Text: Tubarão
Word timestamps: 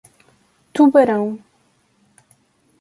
Tubarão 0.73 1.37